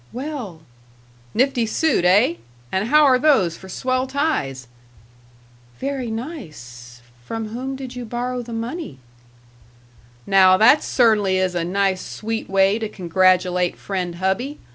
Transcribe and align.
"Well" 0.11 0.61
"Nifty 1.35 1.67
suit, 1.67 2.03
eh? 2.05 2.37
And 2.71 2.87
how 2.87 3.03
are 3.03 3.19
those 3.19 3.55
for 3.55 3.69
swell 3.69 4.07
ties?" 4.07 4.65
"Very 5.79 6.09
nice.... 6.09 7.03
From 7.23 7.49
whom 7.49 7.75
did 7.75 7.95
you 7.95 8.03
borrow 8.03 8.41
the 8.41 8.51
money?" 8.51 8.97
"Now 10.25 10.57
that 10.57 10.81
cer'nly 10.81 11.35
is 11.37 11.53
a 11.53 11.63
nice, 11.63 12.01
sweet 12.03 12.49
way 12.49 12.79
to 12.79 12.89
congratulate 12.89 13.77
friend 13.77 14.15
hubby. 14.15 14.57